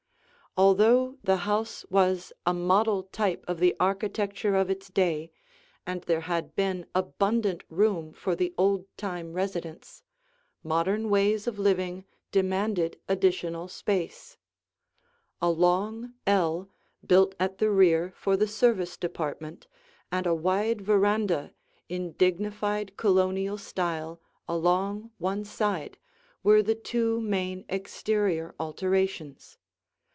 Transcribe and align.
[Illustration: 0.57 0.77
The 0.77 0.83
Front 0.83 0.89
Doorway] 0.97 1.07
Although 1.07 1.19
the 1.23 1.35
house 1.43 1.85
was 1.89 2.33
a 2.45 2.53
model 2.53 3.03
type 3.03 3.45
of 3.47 3.59
the 3.61 3.73
architecture 3.79 4.55
of 4.57 4.69
its 4.69 4.89
day, 4.89 5.31
and 5.87 6.01
there 6.03 6.19
had 6.27 6.57
been 6.57 6.85
abundant 6.93 7.63
room 7.69 8.11
for 8.11 8.35
the 8.35 8.53
old 8.57 8.85
time 8.97 9.31
residents, 9.31 10.03
modern 10.61 11.09
ways 11.09 11.47
of 11.47 11.57
living 11.57 12.03
demanded 12.33 12.99
additional 13.07 13.69
space. 13.69 14.35
A 15.41 15.49
long 15.49 16.15
ell, 16.27 16.67
built 17.07 17.33
at 17.39 17.59
the 17.59 17.69
rear 17.71 18.11
for 18.17 18.35
the 18.35 18.45
service 18.47 18.97
department, 18.97 19.67
and 20.11 20.27
a 20.27 20.35
wide 20.35 20.81
veranda 20.81 21.53
in 21.87 22.11
dignified 22.11 22.97
Colonial 22.97 23.57
style 23.57 24.19
along 24.49 25.11
one 25.17 25.45
side 25.45 25.97
were 26.43 26.61
the 26.61 26.75
two 26.75 27.21
main 27.21 27.63
exterior 27.69 28.53
alterations. 28.59 29.57